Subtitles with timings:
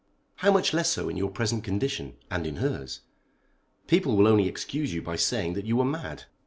[0.37, 3.01] How much less so in your present condition, and in hers.
[3.85, 6.23] People will only excuse you by saying that you were mad.